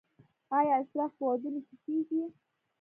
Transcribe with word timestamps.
آیا 0.57 0.73
اسراف 0.81 1.11
په 1.17 1.23
ودونو 1.29 1.59
کې 1.67 1.75
کیږي؟ 1.83 2.21